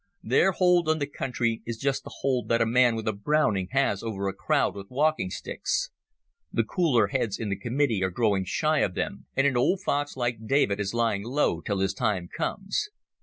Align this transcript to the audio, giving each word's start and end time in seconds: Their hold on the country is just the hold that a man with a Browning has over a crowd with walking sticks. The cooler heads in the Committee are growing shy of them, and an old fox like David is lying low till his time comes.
Their 0.23 0.53
hold 0.53 0.89
on 0.89 0.97
the 0.97 1.05
country 1.05 1.61
is 1.63 1.77
just 1.77 2.03
the 2.03 2.09
hold 2.09 2.47
that 2.47 2.59
a 2.59 2.65
man 2.65 2.95
with 2.95 3.07
a 3.07 3.13
Browning 3.13 3.67
has 3.69 4.01
over 4.01 4.27
a 4.27 4.33
crowd 4.33 4.73
with 4.73 4.89
walking 4.89 5.29
sticks. 5.29 5.91
The 6.51 6.63
cooler 6.63 7.09
heads 7.09 7.37
in 7.37 7.49
the 7.49 7.55
Committee 7.59 8.03
are 8.03 8.09
growing 8.09 8.43
shy 8.45 8.79
of 8.79 8.95
them, 8.95 9.27
and 9.37 9.45
an 9.45 9.55
old 9.55 9.81
fox 9.83 10.17
like 10.17 10.47
David 10.47 10.79
is 10.79 10.95
lying 10.95 11.21
low 11.23 11.61
till 11.61 11.77
his 11.77 11.93
time 11.93 12.29
comes. 12.35 12.89